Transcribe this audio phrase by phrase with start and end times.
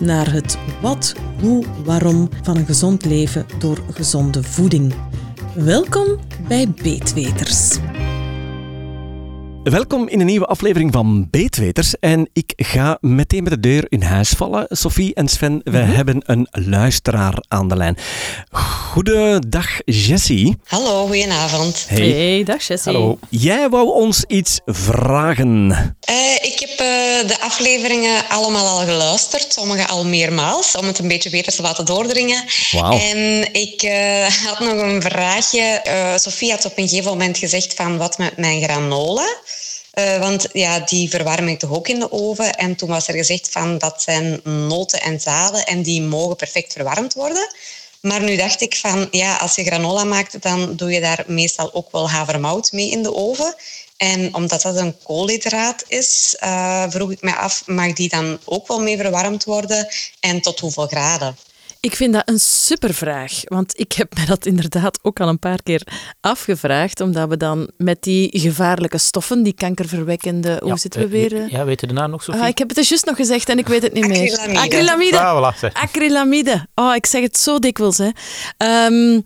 [0.00, 4.94] naar het wat, hoe, waarom van een gezond leven door gezonde voeding.
[5.54, 7.78] Welkom bij Beetweters.
[9.70, 11.98] Welkom in een nieuwe aflevering van Beetweters.
[12.00, 14.66] En ik ga meteen met de deur in huis vallen.
[14.68, 17.98] Sophie en Sven, we hebben een luisteraar aan de lijn.
[18.50, 20.56] Goedendag, Jessie.
[20.64, 21.86] Hallo, goedenavond.
[21.88, 22.92] Hey, dag Jessie.
[22.92, 23.18] Hallo.
[23.28, 25.70] Jij wou ons iets vragen.
[26.00, 31.08] Eh, ik heb eh, de afleveringen allemaal al geluisterd, sommige al meermaals, om het een
[31.08, 32.44] beetje beter te laten doordringen.
[32.70, 32.98] Wauw.
[32.98, 35.62] En ik eh, had nog een vraagje.
[35.62, 39.26] Eh Sophie had op een gegeven moment gezegd van wat met mijn granola.
[39.98, 42.54] Eh, want ja, die verwarm ik toch ook in de oven.
[42.54, 46.72] En toen was er gezegd van dat zijn noten en zaden en die mogen perfect
[46.72, 47.48] verwarmd worden.
[48.00, 51.74] Maar nu dacht ik van ja, als je granola maakt, dan doe je daar meestal
[51.74, 53.54] ook wel havermout mee in de oven.
[53.96, 58.68] En omdat dat een koolhydraat is, eh, vroeg ik me af, mag die dan ook
[58.68, 59.88] wel mee verwarmd worden
[60.20, 61.36] en tot hoeveel graden?
[61.80, 65.62] Ik vind dat een supervraag, want ik heb me dat inderdaad ook al een paar
[65.62, 65.82] keer
[66.20, 71.42] afgevraagd, omdat we dan met die gevaarlijke stoffen, die kankerverwekkende, hoe zitten we eh, weer?
[71.42, 71.48] eh?
[71.48, 72.42] Ja, weet je de naam nog, Sophie?
[72.42, 74.30] Ah, ik heb het dus juist nog gezegd en ik weet het niet meer.
[74.38, 74.60] Acrylamide.
[74.60, 75.18] Acrylamide.
[75.18, 75.72] Ah, voilà, zeg.
[75.72, 76.66] Acrylamide.
[76.74, 77.98] Oh, ik zeg het zo dikwijls.
[77.98, 78.08] Hè.
[78.56, 79.20] Ehm,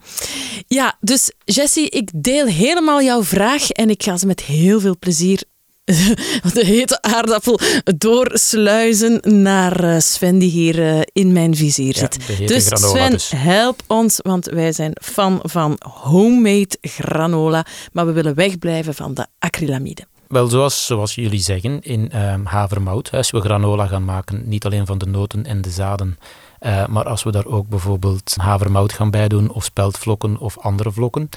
[0.67, 4.95] ja, dus Jessie, ik deel helemaal jouw vraag en ik ga ze met heel veel
[4.99, 5.43] plezier
[6.53, 7.59] de hete aardappel
[7.97, 12.47] doorsluizen naar eh, Sven, die hier eh, in mijn vizier zit.
[12.47, 13.31] dus Sven, dus.
[13.35, 19.25] help ons, want wij zijn fan van homemade granola, maar we willen wegblijven van de
[19.39, 20.05] acrylamide.
[20.27, 24.85] Wel, zoals, zoals jullie zeggen, in ehm, havermout, als we granola gaan maken, niet alleen
[24.85, 26.17] van de noten en de zaden,
[26.59, 31.29] eh, maar als we daar ook bijvoorbeeld havermout gaan bijdoen, of speltvlokken of andere vlokken,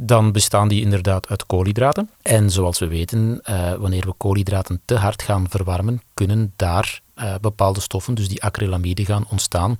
[0.00, 2.10] dan bestaan die inderdaad uit koolhydraten.
[2.22, 7.34] En zoals we weten, eh, wanneer we koolhydraten te hard gaan verwarmen, kunnen daar eh,
[7.40, 9.76] bepaalde stoffen, dus die acrylamide, gaan ontstaan.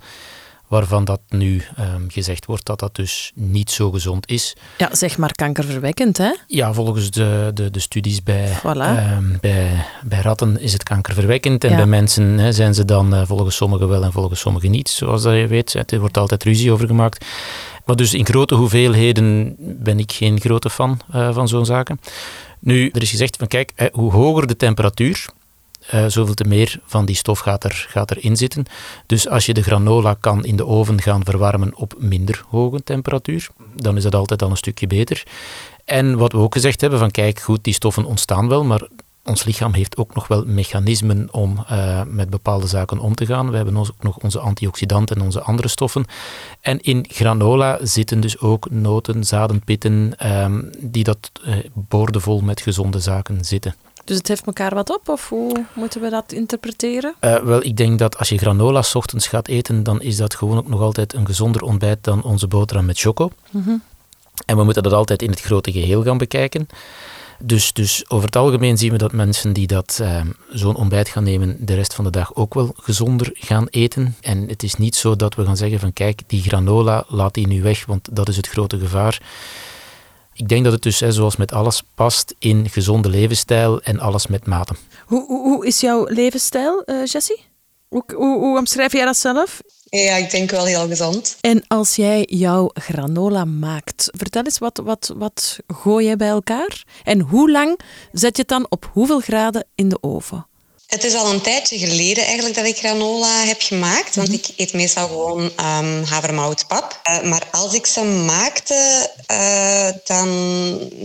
[0.68, 4.56] Waarvan dat nu ehm, gezegd wordt dat dat dus niet zo gezond is.
[4.78, 6.34] Ja, zeg maar kankerverwekkend, hè?
[6.46, 8.62] Ja, volgens de, de, de studies bij, Voilà.
[8.64, 11.64] ehm, bij, bij ratten is het kankerverwekkend.
[11.64, 11.76] En Ja.
[11.76, 14.88] bij mensen zijn ze dan eh, volgens sommigen wel en volgens sommigen niet.
[14.88, 17.24] Zoals dat je weet, er wordt altijd ruzie over gemaakt.
[17.88, 22.00] Maar dus in grote hoeveelheden ben ik geen grote fan eh, van zo'n zaken.
[22.58, 25.26] Nu, er is gezegd van kijk, hè, hoe hoger de temperatuur,
[25.86, 28.64] eh, zoveel te meer van die stof gaat, er, gaat erin zitten.
[29.06, 33.48] Dus als je de granola kan in de oven gaan verwarmen op minder hoge temperatuur,
[33.74, 35.22] dan is dat altijd al een stukje beter.
[35.84, 38.88] En wat we ook gezegd hebben, van kijk, goed, die stoffen ontstaan wel, maar
[39.28, 43.50] ons lichaam heeft ook nog wel mechanismen om eh, met bepaalde zaken om te gaan.
[43.50, 46.04] We hebben ons- ook nog onze antioxidanten en onze andere stoffen.
[46.60, 52.60] En in granola zitten dus ook noten, zaden, pitten, ehm, die dat eh, boordevol met
[52.60, 53.74] gezonde zaken zitten.
[54.04, 57.14] Dus het heeft elkaar wat op, of hoe moeten we dat interpreteren?
[57.20, 60.34] Eh, wel, ik denk dat als je granola 's ochtends gaat eten, dan is dat
[60.34, 63.30] gewoon ook nog altijd een gezonder ontbijt dan onze boterham met choco.
[63.50, 63.76] Mhm.
[64.46, 66.68] En we moeten dat altijd in het grote geheel gaan bekijken.
[67.42, 71.24] Dus, dus over het algemeen zien we dat mensen die dat eh, zo'n ontbijt gaan
[71.24, 74.16] nemen, de rest van de dag ook wel gezonder gaan eten.
[74.20, 77.46] En het is niet zo dat we gaan zeggen van kijk, die granola, laat die
[77.46, 79.22] nu weg, want dat is het grote gevaar.
[80.32, 84.46] Ik denk dat het dus, zoals met alles, past in gezonde levensstijl en alles met
[84.46, 84.74] mate.
[85.06, 87.47] Hoe, hoe, is jouw levensstijl, eh, Jessie?
[87.88, 89.60] Hoe, hoe, hoe omschrijf jij dat zelf?
[89.90, 91.36] Ja, ik denk wel heel gezond.
[91.40, 96.84] En als jij jouw granola maakt, vertel eens, wat, wat, wat gooi jij bij elkaar?
[97.04, 97.80] En hoe lang
[98.12, 100.46] zet je het dan op hoeveel graden in de oven?
[100.86, 104.72] Het is al een tijdje geleden eigenlijk dat ik granola heb gemaakt, want ik eet
[104.72, 107.00] meestal gewoon ehm havermoutpap.
[107.02, 110.28] Eh, maar als ik ze maakte, eh, dan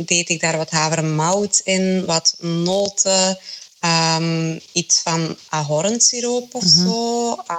[0.06, 3.38] deed ik daar wat havermout in, wat noten,
[3.83, 7.57] ehm, iets van ahornsiroop of zo, ah,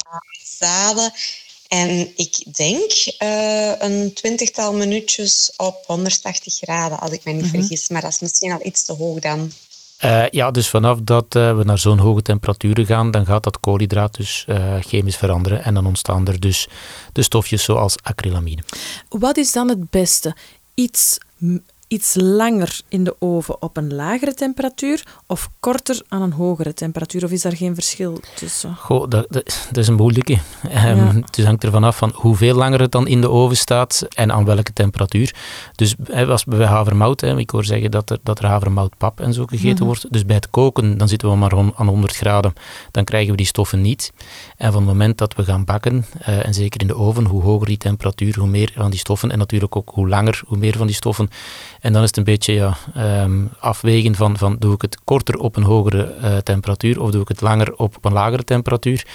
[0.59, 1.13] zaden.
[1.69, 7.89] En ik denk eh, een twintigtal minuutjes op 180 graden, als ik me niet vergis.
[7.89, 9.53] Maar dat is misschien al iets te hoog dan.
[9.99, 13.61] Eh, ja, dus vanaf dat eh, we naar zo'n hoge temperaturen gaan, dan gaat dat
[13.61, 15.65] koolhydraat dus eh, chemisch veranderen.
[15.65, 16.69] En dan ontstaan er dus
[17.13, 18.63] de stofjes zoals acrylamide.
[19.09, 20.37] Wat is dan het beste?
[20.75, 21.19] Iets,
[21.95, 27.25] iets langer in de oven op een lagere temperatuur of korter aan een hogere temperatuur?
[27.25, 28.75] Of is daar geen verschil tussen?
[28.77, 30.39] Goh, dat, dat, dat is een moeilijke.
[30.69, 31.13] Ehm, Ja.
[31.15, 34.45] Het hangt ervan af van hoeveel langer het dan in de oven staat en aan
[34.45, 35.35] welke temperatuur.
[35.75, 35.95] Dus
[36.29, 39.75] als bij havermout, hè, ik hoor zeggen dat er, dat er havermoutpap en zo gegeten
[39.75, 39.85] Mhm.
[39.85, 40.13] wordt.
[40.13, 42.53] Dus bij het koken, dan zitten we maar on- aan 100 graden.
[42.91, 44.13] Dan krijgen we die stoffen niet.
[44.57, 47.43] En van het moment dat we gaan bakken, eh, en zeker in de oven, hoe
[47.43, 49.31] hoger die temperatuur, hoe meer van die stoffen.
[49.31, 51.29] En natuurlijk ook hoe langer, hoe meer van die stoffen.
[51.85, 55.39] En dan is het een beetje ja, ehm, afwegen van, van doe ik het korter
[55.39, 59.07] op een hogere eh, temperatuur of doe ik het langer op een lagere temperatuur.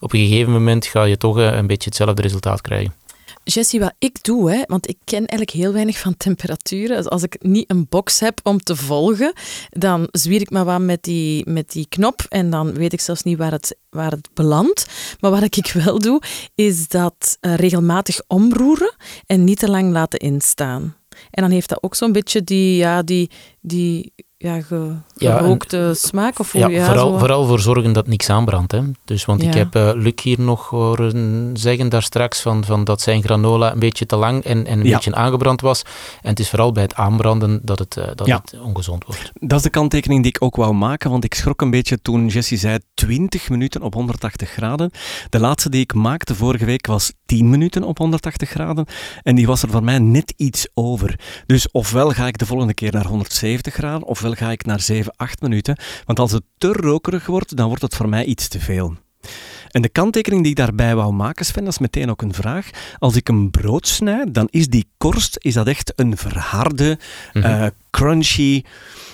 [0.00, 2.94] Op een gegeven moment ga je toch eh, een beetje hetzelfde resultaat krijgen.
[3.42, 7.08] Jessie, wat ik doe, hè, want ik ken eigenlijk heel weinig van temperaturen.
[7.08, 9.32] Als ik niet een box heb om te volgen,
[9.70, 13.22] dan zwier ik maar wat met die, met die knop en dan weet ik zelfs
[13.22, 14.86] niet waar het, waar het belandt.
[15.20, 16.22] Maar wat ik wel doe,
[16.54, 18.94] is dat eh, regelmatig omroeren
[19.26, 20.94] en niet te lang laten instaan.
[21.30, 23.30] En dan heeft dat ook zo'n beetje die, ja, die,
[23.60, 26.38] die ja, ge, Ja, en- gerookte smaak.
[26.38, 27.18] Of hoe, Ja, ja, vooral, zo.
[27.18, 28.72] vooral voor zorgen dat niks aanbrandt.
[28.72, 28.80] Hè.
[29.04, 33.00] Dus, want ik heb eh, Luc hier nog horen zeggen daar straks van, van dat
[33.00, 34.94] zijn granola een beetje te lang en, en een Ja.
[34.94, 35.82] beetje aangebrand was.
[36.22, 38.40] En het is vooral bij het aanbranden dat het, eh, dat Ja.
[38.44, 39.32] het ongezond wordt.
[39.40, 42.26] Dat is de kanttekening die ik ook wou maken, want ik schrok een beetje toen
[42.26, 44.90] Jessie zei 20 minuten op 180 graden.
[45.28, 48.86] De laatste die ik maakte vorige week was 10 minuten op 180 graden
[49.22, 51.20] en die was er voor mij net iets over.
[51.46, 55.12] Dus ofwel ga ik de volgende keer naar 170 graden, ofwel ga ik naar 7,
[55.16, 55.76] 8 minuten.
[56.04, 58.94] Want als het te rokerig wordt, dan wordt het voor mij iets te veel.
[59.70, 62.70] En de kanttekening die ik daarbij wou maken, Sven, dat is meteen ook een vraag.
[62.98, 66.98] Als ik een brood snijd, dan is die korst is dat echt een verharde,
[67.32, 67.44] Mhm.
[67.46, 68.62] eh, crunchy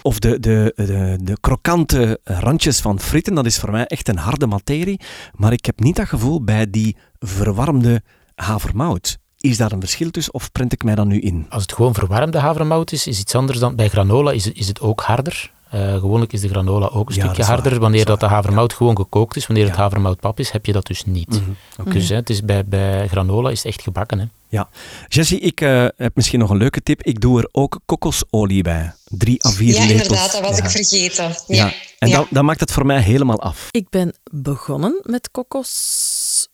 [0.03, 3.35] of de, de, de, de krokante randjes van fritten.
[3.35, 5.01] Dat is voor mij echt een harde materie.
[5.35, 8.03] Maar ik heb niet dat gevoel bij die verwarmde
[8.35, 9.19] havermout.
[9.41, 11.47] Is daar een verschil tussen of prent ik mij dan nu in?
[11.49, 14.31] Als het gewoon verwarmde havermout is, is iets anders dan bij granola.
[14.31, 15.51] Is het, is het ook harder.
[15.71, 17.71] Eh, gewoonlijk is de granola ook een Ja, dat stukje waar, harder.
[17.71, 19.81] dat Wanneer dat de havermout gewoon gekookt is, wanneer het Ja.
[19.83, 21.41] havermoutpap is, heb je dat dus niet.
[21.81, 21.91] Oké.
[21.91, 24.19] Dus hè, het is bij, bij granola is het echt gebakken.
[24.19, 24.25] Hè.
[24.49, 24.69] Ja.
[25.09, 27.03] Jessie, ik eh, heb misschien nog een leuke tip.
[27.03, 28.93] Ik doe er ook kokosolie bij.
[29.05, 30.03] Drie à vier Ja, lepels.
[30.03, 30.65] inderdaad, dat was Ja.
[30.65, 31.25] ik vergeten.
[31.47, 31.57] Ja.
[31.67, 31.73] Ja.
[31.99, 32.17] En Ja.
[32.17, 33.67] Dan, dan maakt het voor mij helemaal af.
[33.71, 35.71] Ik ben begonnen met kokos,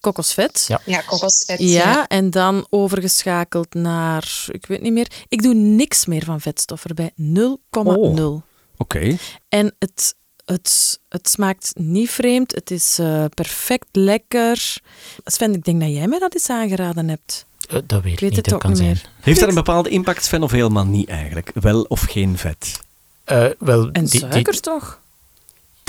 [0.00, 0.65] kokosvet.
[0.69, 0.81] Ja.
[0.85, 1.59] Ja, kokosvet.
[1.61, 5.11] Ja, en dan overgeschakeld naar, ik weet niet meer.
[5.29, 7.11] Ik doe niks meer van vetstof erbij.
[7.17, 8.44] 0,0.
[8.77, 9.17] Oké.
[9.49, 12.55] En het, het, het smaakt niet vreemd.
[12.55, 14.77] Het is eh, perfect lekker.
[15.25, 17.47] Sven, ik denk dat jij mij dat eens aangeraden hebt.
[17.69, 18.91] Eh, dat weet ik, weet niet, het dat kan niet zijn.
[18.93, 19.11] meer.
[19.21, 21.50] Heeft dat een bepaalde impact, Sven, of helemaal niet eigenlijk?
[21.55, 22.81] Wel of geen vet?
[23.25, 25.00] Eh, wel, En die- toch?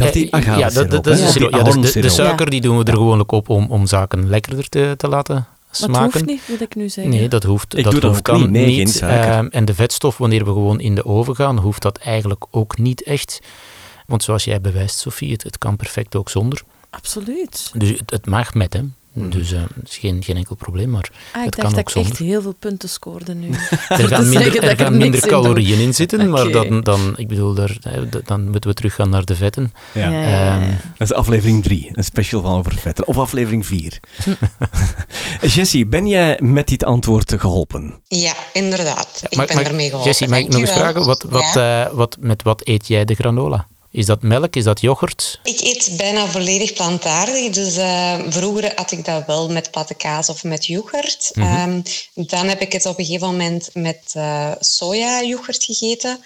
[0.05, 1.33] Dat die Eh, ja, dat, dat, dat is.
[1.33, 4.69] Ja, dus de, de suiker die doen we er gewoonlijk op om, om zaken lekkerder
[4.69, 5.45] te, te laten Dat
[5.75, 6.03] smaken.
[6.03, 7.13] hoeft niet, wil ik nu zeggen.
[7.13, 8.65] Nee, dat hoeft, Ik dat doe dat hoeft ook dan niet.
[8.65, 9.31] Nee, geen suiker.
[9.31, 12.77] Ehm, en de vetstof, wanneer we gewoon in de oven gaan, hoeft dat eigenlijk ook
[12.77, 13.39] niet echt.
[14.05, 16.61] Want zoals jij bewijst, Sophie, het, het kan perfect ook zonder.
[16.89, 17.71] Absoluut.
[17.73, 18.81] Dus het, het mag met, hè.
[19.19, 21.95] Dus eh, het is geen, geen enkel probleem, maar Ah, ik het dacht kan dat
[21.95, 23.49] ook ik echt heel veel punten scoorde nu.
[23.89, 27.27] Er gaan minder, er ik er gaan minder calorieën in zitten, maar dan, dan, ik
[27.27, 27.77] bedoel, daar,
[28.09, 29.73] d- dan moeten we teruggaan naar de vetten.
[29.93, 30.09] Ja.
[30.09, 30.59] Ja, ja, ja.
[30.61, 33.07] Ehm, Dat is aflevering 3, een special van over vetten.
[33.07, 33.99] Of aflevering 4.
[35.55, 37.99] Jessie, ben jij met dit antwoord geholpen?
[38.07, 39.21] Ja, inderdaad.
[39.29, 40.07] Ik Mag- ben mag- ermee geholpen.
[40.09, 41.85] Jessie, mag ik nog eens vragen, wat, wat, Ja.
[41.85, 43.67] eh, wat, met wat eet jij de granola?
[43.91, 44.55] Is dat melk?
[44.55, 45.39] Is dat yoghurt?
[45.43, 47.49] Ik eet bijna volledig plantaardig.
[47.49, 51.31] Dus eh, vroeger had ik dat wel met platte kaas of met yoghurt.
[51.33, 51.47] Mhm.
[51.47, 51.81] Ehm,
[52.13, 56.19] dan heb ik het op een gegeven moment met eh soja-yoghurt gegeten.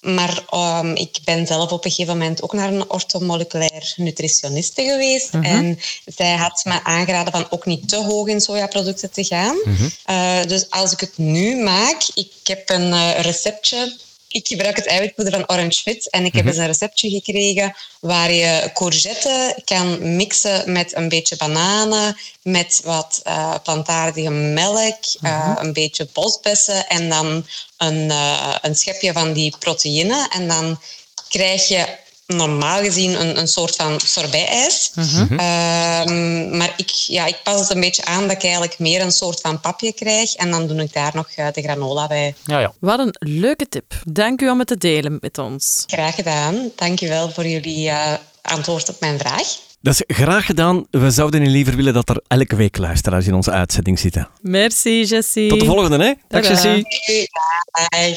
[0.00, 5.32] Maar ehm, ik ben zelf op een gegeven moment ook naar een orthomoleculair nutritioniste geweest.
[5.32, 5.44] Mhm.
[5.44, 9.56] En zij had me aangeraden van ook niet te hoog in sojaproducten te gaan.
[9.64, 9.88] Mhm.
[10.04, 13.96] Eh, dus als ik het nu maak, ik heb een receptje.
[14.32, 18.32] Ik gebruik het eiwitpoeder van Orange Fit en ik heb eens een receptje gekregen waar
[18.32, 25.72] je courgette kan mixen met een beetje bananen, met wat eh, plantaardige melk, eh, een
[25.72, 27.46] beetje bosbessen en dan
[27.76, 30.28] een, eh, een schepje van die proteïne.
[30.30, 30.80] En dan
[31.28, 31.86] krijg je
[32.36, 34.92] normaal gezien een, een soort van sorbet-ijs.
[34.96, 39.12] Ehm, maar ik, ja, ik pas het een beetje aan dat ik eigenlijk meer een
[39.12, 40.34] soort van papje krijg.
[40.34, 42.34] En dan doe ik daar nog eh, de granola bij.
[42.44, 42.72] Ja, ja.
[42.80, 43.94] Wat een leuke tip.
[44.04, 45.84] Dank u om het te delen met ons.
[45.86, 46.70] Graag gedaan.
[46.76, 48.12] Dankjewel voor jullie eh,
[48.42, 49.46] antwoord op mijn vraag.
[49.82, 50.86] Dat is graag gedaan.
[50.90, 54.28] We zouden liever willen dat er elke week luisteraars in onze uitzending zitten.
[54.40, 55.48] Merci, Jessie.
[55.48, 56.12] Tot de volgende, hè?
[56.28, 56.48] Dag.
[56.48, 56.86] Jessie.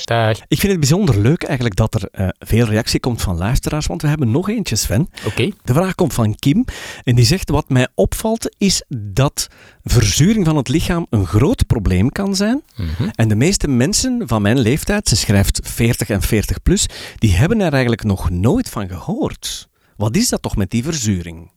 [0.03, 0.39] Dag.
[0.47, 4.01] Ik vind het bijzonder leuk eigenlijk dat er eh, veel reactie komt van luisteraars, want
[4.01, 5.09] we hebben nog eentje, Sven.
[5.25, 5.51] Oké.
[5.63, 6.65] De vraag komt van Kim
[7.03, 9.47] en die zegt: Wat mij opvalt is dat
[9.83, 12.63] verzuring van het lichaam een groot probleem kan zijn.
[12.75, 13.09] Mhm.
[13.15, 16.85] En de meeste mensen van mijn leeftijd, ze schrijft 40 en 40 plus,
[17.17, 19.67] die hebben er eigenlijk nog nooit van gehoord.
[19.97, 21.53] Wat is dat toch met die verzuring?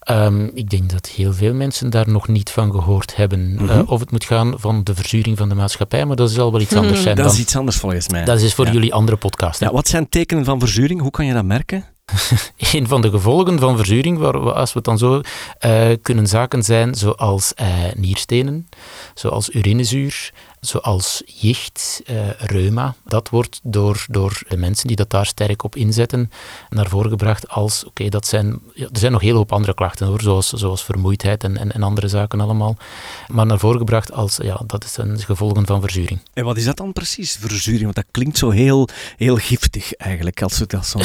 [0.00, 3.54] Ehm, ik denk dat heel veel mensen daar nog niet van gehoord hebben.
[3.54, 3.68] Mhm.
[3.70, 6.60] Eh, of het moet gaan van de verzuring van de maatschappij, maar dat zal wel
[6.60, 7.34] iets anders zijn Dat dan.
[7.34, 8.24] is iets anders volgens mij.
[8.24, 8.72] Dat is voor Ja.
[8.72, 9.60] jullie andere podcast.
[9.60, 9.66] hè.
[9.66, 11.00] Ja, wat zijn tekenen van verzuring?
[11.00, 11.84] Hoe kan je dat merken?
[12.72, 15.20] Een van de gevolgen van verzuring, waar we, als we het dan zo
[15.58, 17.66] eh, kunnen zaken zijn, zoals eh,
[17.96, 18.68] nierstenen,
[19.14, 22.94] zoals urinezuur, zoals jicht, eh, reuma.
[23.04, 26.30] Dat wordt door, door de mensen die dat daar sterk op inzetten
[26.68, 29.74] naar voren gebracht als, oké, dat zijn, ja, er zijn nog een hele hoop andere
[29.74, 32.76] klachten hoor, zoals, zoals vermoeidheid en, en, en andere zaken allemaal,
[33.28, 36.20] maar naar voren gebracht als, ja, dat zijn gevolgen van verzuring.
[36.32, 37.82] En wat is dat dan precies, verzuring?
[37.82, 40.98] Want dat klinkt zo heel, heel giftig eigenlijk, als we dat zo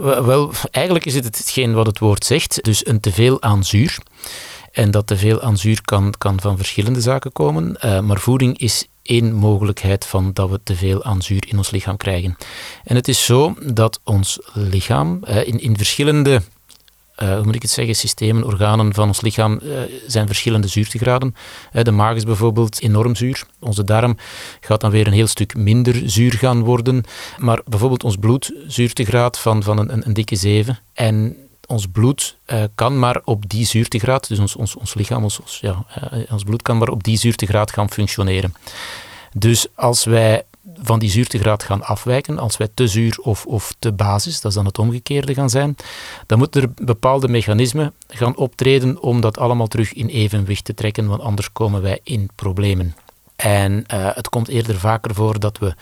[0.24, 3.98] wel, eigenlijk is het hetgeen wat het woord zegt, dus een teveel aan zuur.
[4.78, 8.86] En dat teveel aan zuur kan, kan van verschillende zaken komen, eh, maar voeding is
[9.02, 12.36] één mogelijkheid van dat we teveel aan zuur in ons lichaam krijgen.
[12.84, 16.42] En het is zo dat ons lichaam eh, in, in verschillende
[17.14, 19.60] eh, hoe moet ik het zeggen, systemen, organen van ons lichaam
[20.06, 21.34] zijn verschillende zuurtegraden.
[21.82, 23.44] De maag is bijvoorbeeld enorm zuur.
[23.60, 24.16] Onze darm
[24.60, 27.04] gaat dan weer een heel stuk minder zuur gaan worden.
[27.38, 30.78] Maar bijvoorbeeld ons bloedzuurtegraad van, van een, een, dikke 7.
[30.92, 31.36] En
[31.68, 35.84] ons bloed eh, kan maar op die zuurtegraad, dus ons, ons, ons lichaam, ons, ja,
[35.94, 38.54] eh, ons bloed kan maar op die zuurtegraad gaan functioneren.
[39.32, 40.44] Dus als wij
[40.82, 44.56] van die zuurtegraad gaan afwijken, als wij te zuur of, of te basis, dat is
[44.56, 45.76] dan het omgekeerde gaan zijn,
[46.26, 51.06] dan moeten er bepaalde mechanismen gaan optreden om dat allemaal terug in evenwicht te trekken,
[51.06, 52.96] want anders komen wij in problemen.
[53.36, 55.74] En eh, het komt eerder vaker voor dat we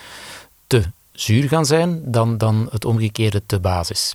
[0.67, 4.15] te zuur gaan zijn dan, dan het omgekeerde te basis.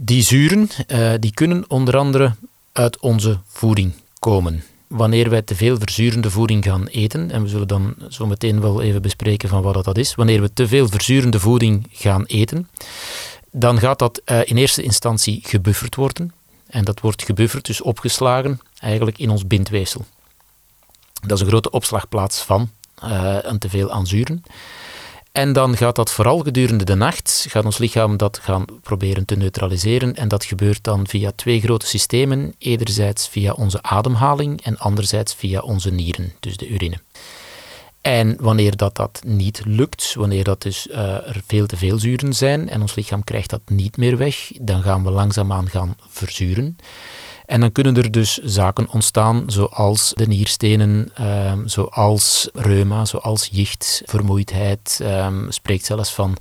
[0.00, 2.34] Die zuren eh, die kunnen onder andere
[2.72, 4.64] uit onze voeding komen.
[4.86, 8.82] Wanneer wij te veel verzurende voeding gaan eten, en we zullen dan zo meteen wel
[8.82, 12.68] even bespreken van wat dat is, wanneer we te veel verzurende voeding gaan eten,
[13.50, 16.32] dan gaat dat eh, in eerste instantie gebufferd worden.
[16.66, 20.04] En dat wordt gebufferd, dus opgeslagen, eigenlijk in ons bindweefsel.
[21.20, 24.42] Dat is een grote opslagplaats van eh, een teveel aan zuren.
[25.38, 29.36] En dan gaat dat vooral gedurende de nacht, gaat ons lichaam dat gaan proberen te
[29.36, 30.14] neutraliseren.
[30.14, 32.54] En dat gebeurt dan via twee grote systemen.
[32.58, 37.00] Enerzijds via onze ademhaling en anderzijds via onze nieren, dus de urine.
[38.00, 42.34] En wanneer dat, dat niet lukt, wanneer dat dus eh, er veel te veel zuren
[42.34, 46.76] zijn en ons lichaam krijgt dat niet meer weg, dan gaan we langzaamaan gaan verzuren.
[47.48, 54.02] En dan kunnen er dus zaken ontstaan zoals de nierstenen, ehm, zoals reuma, zoals jicht,
[54.04, 56.36] vermoeidheid, ehm, spreekt zelfs van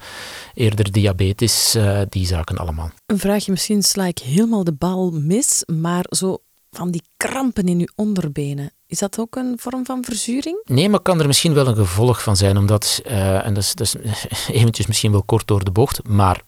[0.53, 2.89] eerder diabetes, eh, die zaken allemaal.
[3.05, 6.37] Een vraagje, misschien sla ik helemaal de bal mis, maar zo
[6.71, 10.61] van die krampen in uw onderbenen, is dat ook een vorm van verzuring?
[10.65, 13.75] Nee, maar kan er misschien wel een gevolg van zijn, omdat, eh, en dat is,
[13.75, 13.95] dat is
[14.59, 16.41] eventjes misschien wel kort door de bocht, maar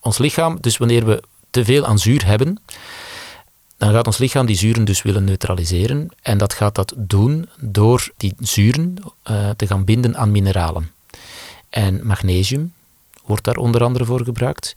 [0.00, 2.60] ons lichaam, dus wanneer we te veel aan zuur hebben,
[3.76, 6.08] dan gaat ons lichaam die zuren dus willen neutraliseren.
[6.22, 10.90] En dat gaat dat doen door die zuren eh, te gaan binden aan mineralen.
[11.68, 12.72] En magnesium
[13.24, 14.72] wordt daar onder andere voor gebruikt.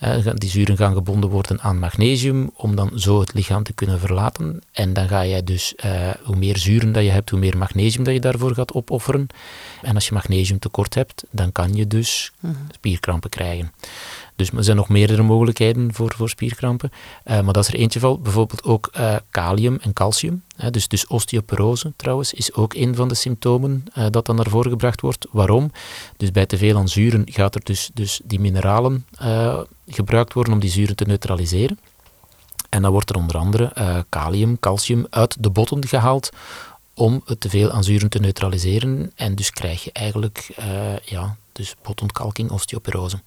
[0.00, 4.00] Eh, die zuren gaan gebonden worden aan magnesium om dan zo het lichaam te kunnen
[4.00, 4.62] verlaten.
[4.72, 8.04] En dan ga je dus, eh, hoe meer zuren dat je hebt, hoe meer magnesium
[8.04, 9.26] dat je daarvoor gaat opofferen.
[9.82, 12.32] En als je magnesium tekort hebt, dan kan je dus
[12.70, 13.72] spierkrampen krijgen.
[14.36, 16.90] Dus er zijn nog meerdere mogelijkheden voor, voor spierkrampen.
[17.24, 18.22] Eh, maar dat is er eentje van.
[18.22, 18.90] Bijvoorbeeld ook
[19.30, 20.42] kalium en calcium.
[20.56, 24.70] Hè, dus, dus osteoporose trouwens is ook een van de symptomen dat dan naar voren
[24.70, 25.26] gebracht wordt.
[25.30, 25.72] Waarom?
[26.16, 29.06] Dus bij te veel aan zuren gaat er dus, dus die mineralen
[29.90, 31.78] gebruikt worden om die zuren te neutraliseren.
[32.68, 36.30] En dan wordt er onder andere eh, kalium, calcium uit de botten gehaald
[36.94, 39.12] om het teveel aan zuren te neutraliseren.
[39.14, 43.20] En dus krijg je eigenlijk eh, ja, dus botontkalking, osteoporose.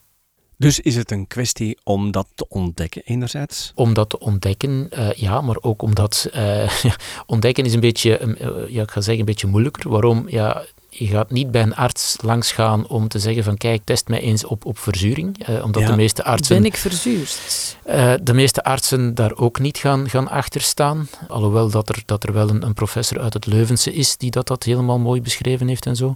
[0.57, 3.71] Dus is het een kwestie om dat te ontdekken, enerzijds?
[3.75, 6.83] Om dat te ontdekken, eh, ja, maar ook omdat eh,
[7.25, 8.37] ontdekken is een beetje,
[8.69, 9.89] ja, ik ga zeggen, een beetje moeilijker.
[9.89, 10.29] Waarom?
[10.29, 10.65] Ja,
[10.97, 14.19] je gaat niet bij een arts langs gaan om te zeggen van kijk, test mij
[14.21, 15.45] eens op, op verzuring.
[15.45, 15.87] Eh, omdat Ja.
[15.89, 16.55] de meeste artsen...
[16.55, 17.39] Ben ik verzuurd?
[17.83, 21.07] Eh, de meeste artsen daar ook niet gaan, gaan achter staan.
[21.27, 24.47] Alhoewel dat er, dat er wel een, een professor uit het Leuvense is die dat,
[24.47, 26.15] dat helemaal mooi beschreven heeft en zo.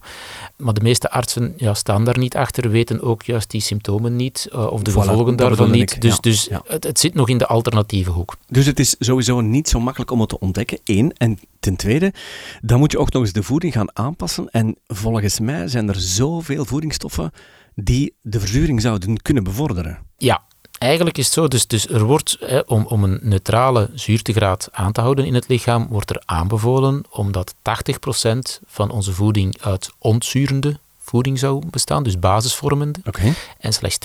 [0.56, 4.48] Maar de meeste artsen ja, staan daar niet achter, weten ook juist die symptomen niet
[4.52, 5.92] eh, of de Voilà, gevolgen daarvan niet.
[5.92, 6.62] ik, Dus, ja, dus ja.
[6.68, 8.36] Het, het zit nog in de alternatieve hoek.
[8.48, 11.14] Dus het is sowieso niet zo makkelijk om het te ontdekken, één.
[11.18, 12.14] En ten tweede,
[12.62, 14.48] dan moet je ook nog eens de voeding gaan aanpassen.
[14.52, 17.32] En volgens mij zijn er zoveel voedingsstoffen
[17.76, 20.00] die de verzuring zouden kunnen bevorderen.
[20.18, 20.44] Ja,
[20.78, 21.48] eigenlijk is het zo.
[21.48, 25.48] Dus, dus er wordt, hè, om, om een neutrale zuurtegraad aan te houden in het
[25.48, 27.58] lichaam, wordt er aanbevolen omdat 80%
[28.66, 33.00] van onze voeding uit ontzurende voeding zou bestaan, dus basisvormende.
[33.60, 33.98] En slechts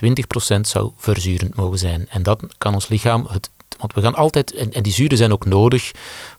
[0.56, 2.06] 20% zou verzurend mogen zijn.
[2.08, 3.50] En dat kan ons lichaam het.
[3.82, 5.90] Want we gaan altijd, en, en die zuren zijn ook nodig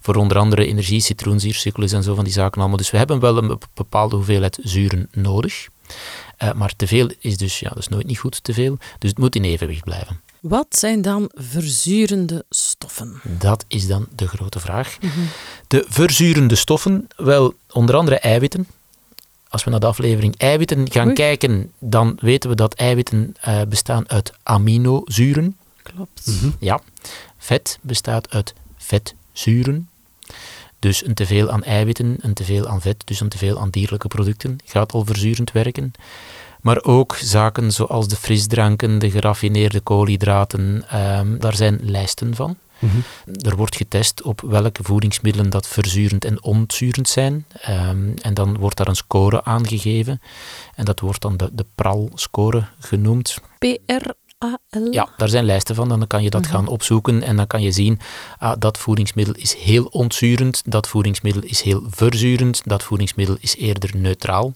[0.01, 2.77] voor onder andere energie, citroensiercyclus en zo van die zaken allemaal.
[2.77, 5.67] Dus we hebben wel een be- bepaalde hoeveelheid zuren nodig.
[6.37, 8.77] Eh, maar te veel is dus, ja, dat is nooit niet goed, te veel.
[8.99, 10.21] Dus het moet in evenwicht blijven.
[10.39, 13.21] Wat zijn dan verzurende stoffen?
[13.23, 14.97] Dat is dan de grote vraag.
[15.67, 18.67] De verzurende stoffen, wel onder andere eiwitten.
[19.49, 21.15] Als we naar de aflevering eiwitten gaan Oei.
[21.15, 25.57] kijken, dan weten we dat eiwitten eh, bestaan uit aminozuren.
[25.83, 26.25] Klopt.
[26.25, 26.49] Mhm.
[26.59, 26.79] Ja,
[27.43, 29.89] vet bestaat uit vetzuren.
[30.79, 34.57] Dus een teveel aan eiwitten, een teveel aan vet, dus een teveel aan dierlijke producten
[34.65, 35.91] gaat al verzurend werken.
[36.61, 42.57] Maar ook zaken zoals de frisdranken, de geraffineerde koolhydraten, ehm, daar zijn lijsten van.
[42.79, 42.97] Mhm.
[43.47, 47.45] Er wordt getest op welke voedingsmiddelen dat verzurend en ontzurend zijn.
[47.61, 50.21] Ehm, en dan wordt daar een score aangegeven.
[50.75, 53.37] En dat wordt dan de, de PRAL-score genoemd.
[54.91, 55.89] Ja, daar zijn lijsten van.
[55.89, 57.99] Dan kan je dat gaan opzoeken en dan kan je zien,
[58.37, 63.97] ah, dat voedingsmiddel is heel ontzurend, dat voedingsmiddel is heel verzurend, dat voedingsmiddel is eerder
[63.97, 64.53] neutraal.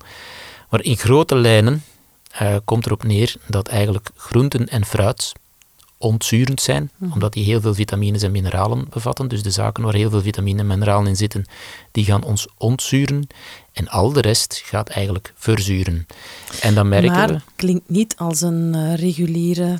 [0.70, 1.84] Maar in grote lijnen
[2.32, 5.34] eh, komt erop neer dat eigenlijk groenten en fruit
[5.98, 9.28] ontzurend zijn, omdat die heel veel vitamines en mineralen bevatten.
[9.28, 11.46] Dus de zaken waar heel veel vitamine en mineralen in zitten,
[11.92, 13.28] die gaan ons ontzuren.
[13.78, 16.06] En al de rest gaat eigenlijk verzuren.
[16.62, 17.40] En dan merken maar we...
[17.56, 19.80] klinkt niet als een eh, reguliere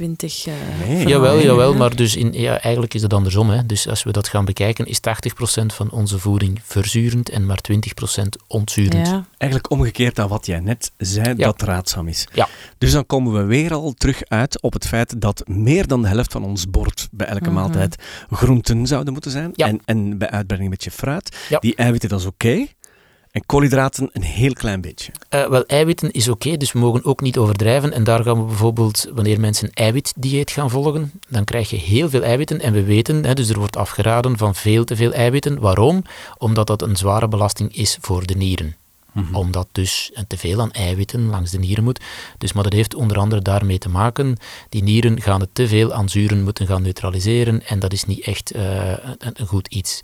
[0.00, 0.52] 80-20 eh
[0.86, 1.06] Nee.
[1.06, 3.50] Jawel, jawel, maar dus in, ja, eigenlijk is het andersom.
[3.50, 3.66] Hè.
[3.66, 8.22] Dus als we dat gaan bekijken, is 80% van onze voeding verzurend en maar 20%
[8.46, 9.06] ontzurend.
[9.06, 9.24] Ja.
[9.38, 11.34] Eigenlijk omgekeerd aan wat jij net zei, Ja.
[11.46, 12.26] dat raadzaam is.
[12.34, 12.48] Ja.
[12.78, 16.08] Dus dan komen we weer al terug uit op het feit dat meer dan de
[16.08, 17.52] helft van ons bord bij elke Mhm.
[17.52, 17.96] maaltijd
[18.30, 19.50] groenten zouden moeten zijn.
[19.54, 19.66] Ja.
[19.66, 21.36] En, en bij uitbreiding met je fruit.
[21.48, 21.58] Ja.
[21.58, 22.66] Die eiwitten, dat is oké.
[23.32, 25.12] En koolhydraten een heel klein beetje.
[25.28, 27.92] Eh, wel, eiwitten is oké, dus we mogen ook niet overdrijven.
[27.92, 32.10] En daar gaan we bijvoorbeeld, wanneer mensen een eiwitdieet gaan volgen, dan krijg je heel
[32.10, 32.60] veel eiwitten.
[32.60, 35.60] En we weten, hè, dus er wordt afgeraden van veel te veel eiwitten.
[35.60, 36.02] Waarom?
[36.38, 38.76] Omdat dat een zware belasting is voor de nieren.
[39.32, 42.00] Omdat dus te veel aan eiwitten langs de nieren moet.
[42.38, 44.36] Dus, maar dat heeft onder andere daarmee te maken.
[44.68, 47.66] Die nieren gaan het te veel aan zuren moeten gaan neutraliseren.
[47.66, 50.00] En dat is niet echt eh, een, een goed iets.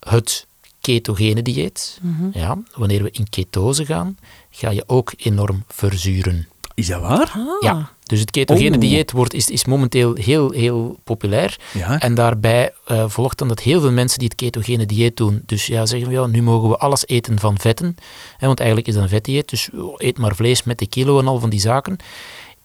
[0.00, 0.46] Het
[0.80, 2.00] ketogene dieet,
[2.32, 4.18] ja, wanneer we in ketose gaan,
[4.50, 6.48] ga je ook enorm verzuren.
[6.74, 7.32] Is dat waar?
[7.36, 7.46] Ah.
[7.60, 8.80] Ja, dus het ketogene Oh.
[8.80, 11.58] dieet wordt, is, is momenteel heel, heel populair.
[11.72, 12.00] Ja.
[12.00, 15.42] En daarbij eh, volgt dan dat heel veel mensen die het ketogene dieet doen.
[15.46, 17.96] Dus ja, zeggen we, ja, nu mogen we alles eten van vetten.
[18.36, 21.18] Hè, want eigenlijk is dat een vetdieet, dus oh, eet maar vlees met de kilo
[21.18, 21.96] en al van die zaken.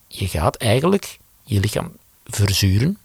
[0.08, 1.92] Je gaat eigenlijk je lichaam
[2.26, 2.98] verzuren.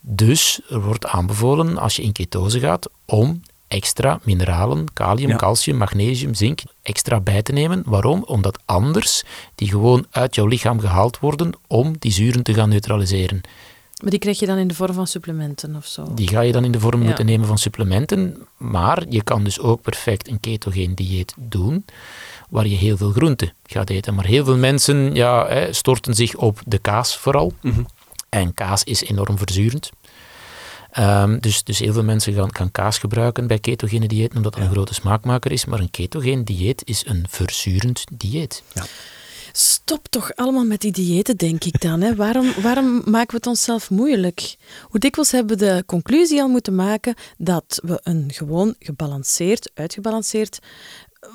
[0.00, 5.36] Dus er wordt aanbevolen, als je in ketose gaat, om extra mineralen, kalium, Ja.
[5.36, 7.82] calcium, magnesium, zink, extra bij te nemen.
[7.86, 8.22] Waarom?
[8.26, 9.22] Omdat anders
[9.54, 13.40] die gewoon uit jouw lichaam gehaald worden om die zuren te gaan neutraliseren.
[14.02, 16.14] Maar die krijg je dan in de vorm van supplementen of zo?
[16.14, 17.06] Die ga je dan in de vorm Ja.
[17.06, 18.36] moeten nemen van supplementen.
[18.56, 21.84] Maar je kan dus ook perfect een ketogeen dieet doen,
[22.48, 24.14] waar je heel veel groenten gaat eten.
[24.14, 27.52] Maar heel veel mensen ja, hè, storten zich op de kaas vooral.
[27.62, 27.80] Mhm.
[28.28, 29.90] En kaas is enorm verzurend.
[30.98, 34.62] Ehm, dus, dus heel veel mensen gaan, gaan kaas gebruiken bij ketogene diëten, omdat dat
[34.62, 35.64] een grote smaakmaker is.
[35.64, 38.62] Maar een ketogeen dieet is een verzurend dieet.
[39.52, 42.00] Stop toch allemaal met die diëten, denk ik dan.
[42.00, 42.14] Hè?
[42.14, 44.56] Waarom, waarom maken we het onszelf moeilijk?
[44.82, 50.58] Hoe dikwijls hebben we de conclusie al moeten maken dat we een gewoon gebalanceerd, uitgebalanceerd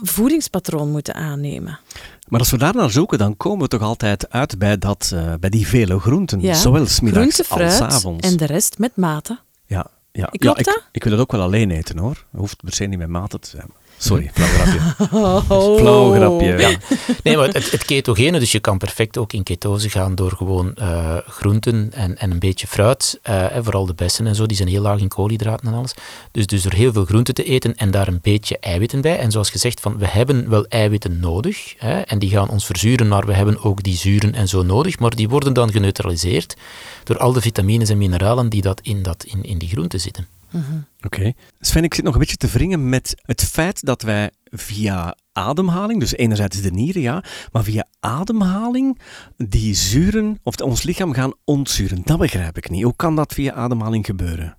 [0.02, 1.80] voedingspatroon moeten aannemen?
[2.28, 5.34] Maar als we daar naar zoeken, dan komen we toch altijd uit bij, dat, eh,
[5.40, 6.42] bij die vele groenten.
[6.42, 6.54] Ja.
[6.54, 8.30] Zowel smiddags Groente, als avonds.
[8.30, 9.40] en de rest met mate.
[9.74, 10.26] Ja, ja.
[10.26, 12.26] Klopt ja, ik, ik wil het ook wel alleen eten hoor.
[12.32, 13.70] Hoeft per se niet met maten te zijn.
[14.04, 14.80] Sorry, flauw grapje.
[15.54, 15.78] Oh.
[15.78, 16.58] Flauw grapje.
[16.58, 16.78] Ja.
[17.24, 20.76] Nee, maar het, het ketogene, dus je kan perfect ook in ketose gaan door gewoon
[20.76, 23.20] eh, groenten en, en een beetje fruit.
[23.22, 25.94] eh, vooral de bessen en zo, die zijn heel laag in koolhydraten en alles.
[26.32, 29.18] Dus, dus door heel veel groenten te eten en daar een beetje eiwitten bij.
[29.20, 31.74] En zoals gezegd, van, we hebben wel eiwitten nodig.
[31.78, 35.00] Hè, en die gaan ons verzuren, maar we hebben ook die zuren en zo nodig.
[35.00, 36.56] Maar die worden dan geneutraliseerd
[37.04, 40.28] door al de vitamines en mineralen die dat in, dat, in, in die groenten zitten.
[41.06, 41.34] Oké.
[41.60, 46.00] Sven, ik zit nog een beetje te wringen met het feit dat wij via ademhaling,
[46.00, 49.00] dus enerzijds de nieren, ja, maar via ademhaling
[49.38, 52.02] die zuren, of ons lichaam gaan ontzuren.
[52.06, 52.84] Dat begrijp ik niet.
[52.84, 54.58] Hoe kan dat via ademhaling gebeuren?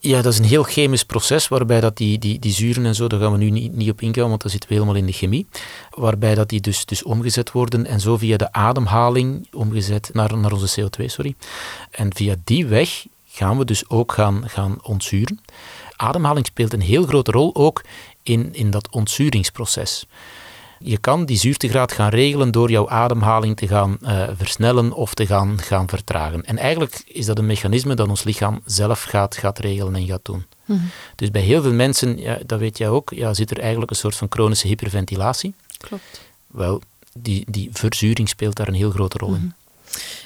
[0.00, 3.06] Ja, dat is een heel chemisch proces waarbij dat die, die, die zuren en zo,
[3.06, 5.12] daar gaan we nu niet, niet op ingaan, want dat zitten we helemaal in de
[5.12, 5.46] chemie.
[5.90, 10.52] Waarbij dat die dus, dus omgezet worden en zo via de ademhaling omgezet naar, naar
[10.52, 11.34] onze CO2, sorry.
[11.90, 13.06] En via die weg
[13.38, 15.40] gaan we dus ook gaan, gaan ontzuren.
[15.96, 17.82] Ademhaling speelt een heel grote rol ook
[18.22, 20.06] in, in dat ontzuringsproces.
[20.78, 25.26] Je kan die zuurtegraad gaan regelen door jouw ademhaling te gaan eh, versnellen of te
[25.26, 26.44] gaan, gaan vertragen.
[26.44, 30.24] En eigenlijk is dat een mechanisme dat ons lichaam zelf gaat, gaat regelen en gaat
[30.24, 30.46] doen.
[31.14, 33.96] Dus bij heel veel mensen, ja, dat weet jij ook, ja, zit er eigenlijk een
[33.96, 35.54] soort van chronische hyperventilatie.
[35.76, 36.20] Klopt.
[36.46, 36.80] Wel,
[37.12, 39.54] die, die verzuring speelt daar een heel grote rol in.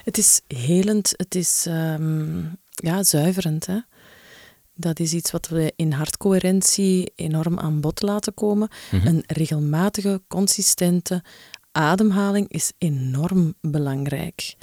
[0.05, 2.41] Het is helend, het is ehm,
[2.83, 3.67] ja, zuiverend.
[3.67, 3.79] Hè?
[4.75, 8.69] Dat is iets wat we in hartcoherentie enorm aan bod laten komen.
[9.05, 11.23] Een regelmatige, consistente
[11.73, 14.55] ademhaling is enorm belangrijk.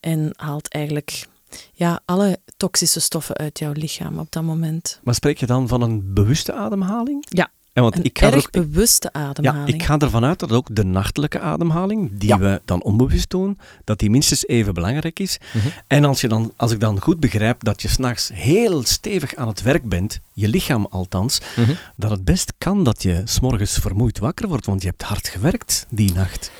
[0.00, 1.26] En haalt eigenlijk
[1.72, 5.00] ja, alle toxische stoffen uit jouw lichaam op dat moment.
[5.02, 7.24] Maar spreek je dan van een bewuste ademhaling?
[7.28, 9.68] Ja, En want een ik ga er erg ook- bewuste Ja, ademhaling.
[9.74, 12.38] ik ga ervan uit dat ook de nachtelijke ademhaling, die Ja.
[12.38, 15.38] we dan onbewust doen, dat die minstens even belangrijk is.
[15.54, 15.66] Mhm.
[15.86, 19.48] En als, je dan, als ik dan goed begrijp dat je s'nachts heel stevig aan
[19.48, 21.72] het werk bent, je lichaam althans, Mhm.
[21.96, 25.86] dat het best kan dat je s'morgens vermoeid wakker wordt, want je hebt hard gewerkt
[25.88, 26.50] die nacht.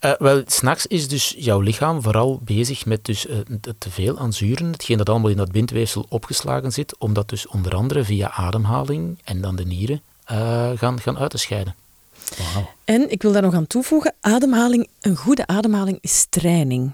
[0.00, 3.26] Eh, wel, s'nachts is dus jouw lichaam vooral bezig met dus,
[3.60, 7.28] het te veel aan zuren, hetgeen dat allemaal in dat bindweefsel opgeslagen zit, om dat
[7.28, 11.74] dus onder andere via ademhaling en dan de nieren eh, gaan, gaan uit te scheiden.
[12.84, 16.92] En ik wil daar nog aan toevoegen, ademhaling, een goede ademhaling is training.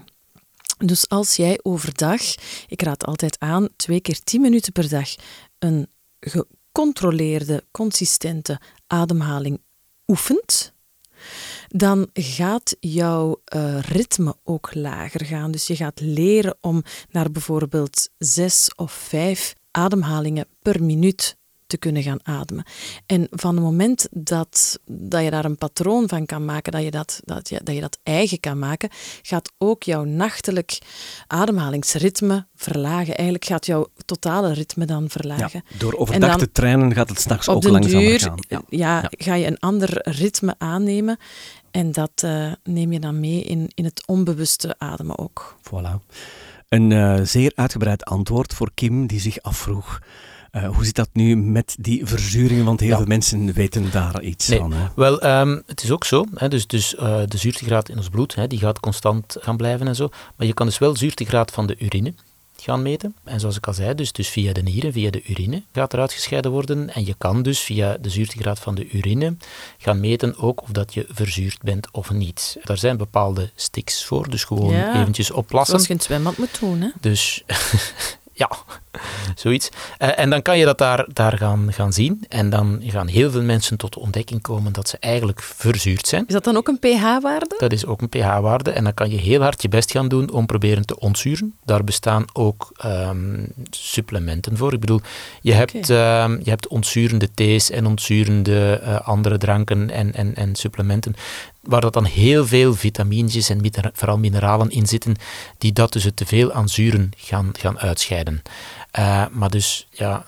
[0.77, 2.21] Dus als jij overdag,
[2.67, 5.15] ik raad altijd aan, twee keer tien minuten per dag,
[5.59, 5.87] een
[6.19, 9.61] gecontroleerde, consistente ademhaling
[10.07, 10.73] oefent,
[11.67, 15.51] dan gaat jouw eh, ritme ook lager gaan.
[15.51, 21.37] Dus je gaat leren om naar bijvoorbeeld zes of vijf ademhalingen per minuut
[21.75, 22.65] te kunnen gaan ademen.
[23.05, 26.91] En van het moment dat, dat je daar een patroon van kan maken, dat je
[26.91, 28.89] dat, dat, je, dat je dat eigen kan maken,
[29.21, 30.77] gaat ook jouw nachtelijk
[31.27, 33.15] ademhalingsritme verlagen.
[33.15, 35.63] Eigenlijk gaat jouw totale ritme dan Ja, verlagen.
[35.77, 38.39] door En overdag dan te trainen gaat het s'nachts ook langzamer duur gaan.
[38.47, 38.61] ja.
[38.69, 39.03] Ja.
[39.09, 41.17] ga je een ander ritme aannemen
[41.71, 45.55] en dat eh, neem je dan mee in, in het onbewuste ademen ook.
[45.69, 46.05] Voilà.
[46.69, 49.99] Een eh, zeer uitgebreid antwoord voor Kim, die zich afvroeg.
[50.55, 52.65] Eh, hoe zit dat nu met die verzuringen?
[52.65, 52.97] Want heel Ja.
[52.97, 54.71] veel mensen weten daar iets Nee, van.
[54.73, 54.85] Hè?
[54.95, 56.25] Wel, ehm, het is ook zo.
[56.35, 59.87] Hè, dus dus eh, de zuurtegraad in ons bloed hè, die gaat constant gaan blijven
[59.87, 60.09] en zo.
[60.35, 62.13] Maar je kan dus wel zuurtegraad van de urine
[62.57, 63.15] gaan meten.
[63.23, 65.99] En zoals ik al zei, dus, dus via de nieren, via de urine gaat er
[65.99, 66.93] uitgescheiden worden.
[66.93, 69.35] En je kan dus via de zuurtegraad van de urine
[69.77, 72.57] gaan meten ook of dat je verzuurd bent of niet.
[72.63, 75.67] Daar zijn bepaalde sticks voor, dus gewoon Ja, eventjes opplassen.
[75.67, 76.81] Zoals je in het zwembad moet doen.
[76.81, 76.89] Hè?
[77.01, 77.43] Dus
[78.35, 78.49] ja,
[79.35, 79.69] zoiets.
[79.97, 82.25] Eh, en dan kan je dat daar, daar gaan, gaan zien.
[82.29, 86.23] En dan gaan heel veel mensen tot de ontdekking komen dat ze eigenlijk verzuurd zijn.
[86.27, 87.55] Is dat dan ook een pH-waarde?
[87.57, 88.71] Dat is ook een pH-waarde.
[88.71, 91.55] En dan kan je heel hard je best gaan doen om proberen te ontzuren.
[91.65, 94.73] Daar bestaan ook ehm, supplementen voor.
[94.73, 95.01] Ik bedoel,
[95.41, 100.55] je hebt, ehm, je hebt ontzurende thees en ontzurende eh, andere dranken en, en, en
[100.55, 101.15] supplementen.
[101.65, 105.15] Waar dat dan heel veel vitamines en vooral mineralen in zitten,
[105.57, 108.41] die dat dus het teveel aan zuren gaan, gaan uitscheiden.
[108.91, 110.25] Eh, maar dus, ja,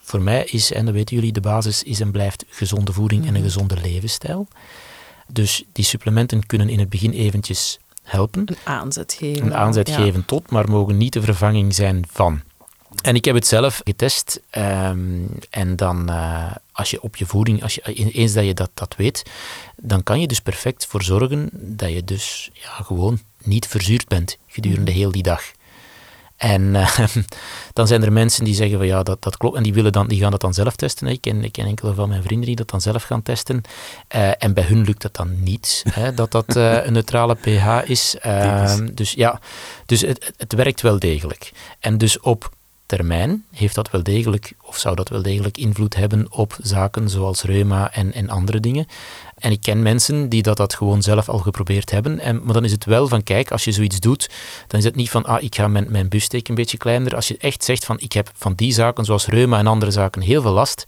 [0.00, 3.34] voor mij is, en dat weten jullie, de basis is en blijft gezonde voeding en
[3.34, 4.48] een gezonde levensstijl.
[5.32, 9.46] Dus die supplementen kunnen in het begin eventjes helpen, Een aanzet geven.
[9.46, 9.94] een aanzet Ja.
[9.96, 12.40] geven tot, maar mogen niet de vervanging zijn van.
[13.02, 14.40] En ik heb het zelf getest.
[14.50, 14.98] ehm,
[15.50, 18.94] en dan, eh, als je op je voeding, als je, eens dat je dat, dat
[18.96, 19.22] weet,
[19.76, 24.38] dan kan je dus perfect voor zorgen dat je dus ja, gewoon niet verzuurd bent
[24.46, 25.42] gedurende heel die dag.
[26.36, 26.98] En eh,
[27.72, 29.56] dan zijn er mensen die zeggen van ja, dat, dat klopt.
[29.56, 31.06] En die, willen dan, die gaan dat dan zelf testen.
[31.06, 33.62] Ik ken, ik ken enkele van mijn vrienden die dat dan zelf gaan testen.
[34.08, 37.78] Eh, en bij hun lukt dat dan niet, hè, dat dat eh, een neutrale pH
[37.90, 38.16] is.
[38.20, 39.40] Ehm, dus ja,
[39.86, 41.52] dus het- het werkt wel degelijk.
[41.80, 42.50] En dus op
[42.96, 47.42] termijn heeft dat wel degelijk, of zou dat wel degelijk invloed hebben op zaken zoals
[47.42, 48.86] reuma en, en andere dingen.
[49.38, 52.18] En ik ken mensen die dat, dat gewoon zelf al geprobeerd hebben.
[52.18, 54.30] En, maar dan is het wel van, kijk, als je zoiets doet,
[54.66, 57.14] dan is het niet van, ah, ik ga mijn, mijn bussteek een beetje kleiner.
[57.14, 60.22] Als je echt zegt van, ik heb van die zaken, zoals reuma en andere zaken,
[60.22, 60.84] heel veel last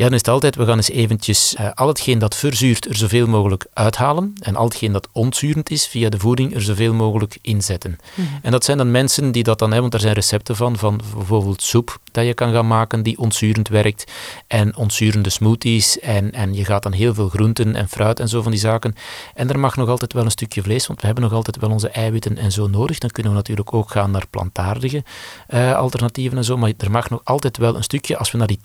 [0.00, 2.96] ja, dan is het altijd, we gaan eens eventjes uh, al hetgeen dat verzuurt er
[2.96, 7.38] zoveel mogelijk uithalen en al hetgeen dat ontzurend is via de voeding er zoveel mogelijk
[7.42, 7.98] inzetten.
[8.14, 8.26] Mhm.
[8.42, 11.00] En dat zijn dan mensen die dat dan hebben, want er zijn recepten van, van
[11.14, 14.12] bijvoorbeeld soep dat je kan gaan maken die ontzurend werkt
[14.46, 18.42] en ontzurende smoothies en, en je gaat dan heel veel groenten en fruit en zo
[18.42, 18.94] van die zaken.
[19.34, 21.70] En er mag nog altijd wel een stukje vlees, want we hebben nog altijd wel
[21.70, 22.98] onze eiwitten en zo nodig.
[22.98, 25.04] Dan kunnen we natuurlijk ook gaan naar plantaardige
[25.48, 28.46] uh, alternatieven en zo, maar er mag nog altijd wel een stukje, als we naar
[28.46, 28.58] die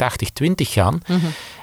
[0.43, 1.02] 80-20 gaan,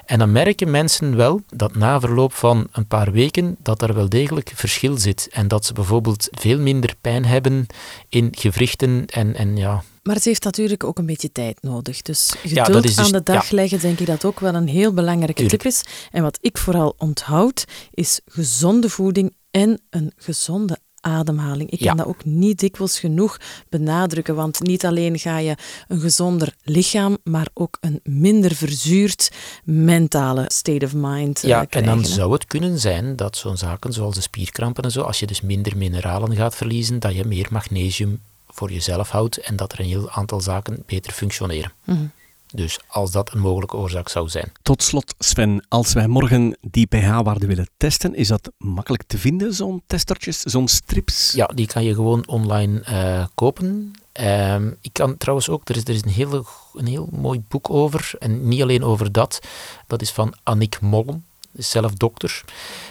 [0.05, 4.09] En dan merken mensen wel dat na verloop van een paar weken dat er wel
[4.09, 5.27] degelijk verschil zit.
[5.31, 7.65] En dat ze bijvoorbeeld veel minder pijn hebben
[8.09, 12.01] in gewrichten en, en ja, maar het heeft natuurlijk ook een beetje tijd nodig.
[12.01, 15.45] Dus geduld dus, aan de dag leggen, denk ik dat ook wel een heel belangrijke
[15.45, 15.83] tip is.
[16.11, 21.69] En wat ik vooral onthoud, is gezonde voeding en een gezonde ademhaling.
[21.69, 23.37] Ik kan dat ook niet dikwijls genoeg
[23.69, 25.55] benadrukken, want niet alleen ga je
[25.87, 29.31] een gezonder lichaam, maar ook een minder verzuurd
[29.63, 31.91] mentale state of mind Ja, krijgen.
[31.91, 35.19] en dan zou het kunnen zijn dat zo'n zaken zoals de spierkrampen en zo, als
[35.19, 39.71] je dus minder mineralen gaat verliezen, dat je meer magnesium voor jezelf houdt en dat
[39.71, 41.71] er een heel aantal zaken beter functioneren.
[41.85, 42.11] Mm
[42.53, 44.51] dus als dat een mogelijke oorzaak zou zijn.
[44.61, 49.53] Tot slot, Sven, als wij morgen die pH-waarde willen testen, is dat makkelijk te vinden,
[49.53, 51.31] zo'n testertjes, zo'n strips?
[51.31, 53.93] Ja, die kan je gewoon online uh, kopen.
[54.19, 57.69] Uh, ik kan trouwens ook, er is, er is een, heel, een heel mooi boek
[57.69, 59.39] over, en niet alleen over dat,
[59.87, 62.43] dat is van Annick Mollem, zelf dokter.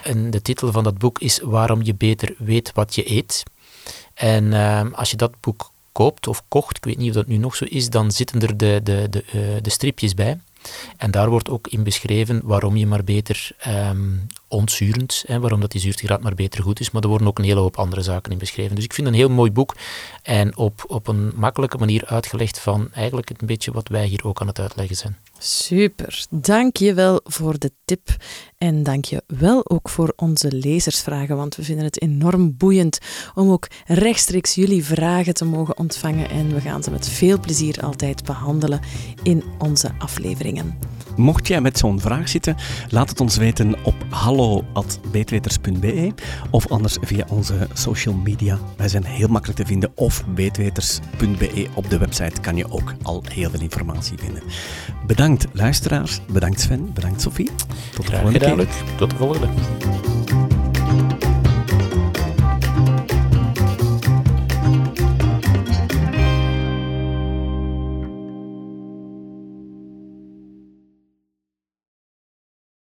[0.03, 3.43] En de titel van dat boek is Waarom je beter weet wat je eet.
[4.15, 7.37] En uh, als je dat boek koopt of kocht, ik weet niet of dat nu
[7.37, 10.41] nog zo is, dan zitten er de, de, de, uh, de stripjes bij.
[10.97, 15.71] En daar wordt ook in beschreven waarom je maar beter um, ontzurend, hè, waarom dat
[15.71, 16.91] die zuurtegraad maar beter goed is.
[16.91, 18.75] Maar er worden ook een hele hoop andere zaken in beschreven.
[18.75, 19.75] Dus ik vind een heel mooi boek
[20.23, 24.41] en op, op een makkelijke manier uitgelegd van eigenlijk een beetje wat wij hier ook
[24.41, 25.17] aan het uitleggen zijn.
[25.39, 28.17] Super, dank je wel voor de tip
[28.59, 32.99] en dank je wel ook voor onze lezersvragen, want we vinden het enorm boeiend
[33.35, 37.83] om ook rechtstreeks jullie vragen te mogen ontvangen en we gaan ze met veel plezier
[37.83, 38.81] altijd behandelen
[39.23, 40.79] in onze afleveringen.
[41.17, 42.57] Mocht jij met zo'n vraag zitten,
[42.89, 46.13] laat het ons weten op hallo.beetweters.be
[46.51, 48.59] of anders via onze social media.
[48.77, 53.23] Wij zijn heel makkelijk te vinden of beetweters.be op de website kan je ook al
[53.33, 54.43] heel veel informatie vinden.
[55.07, 57.51] Bedankt luisteraars, bedankt Sven, bedankt Sophie.
[57.95, 58.69] Tot de volgende keer.
[58.97, 59.49] Tot de volgende.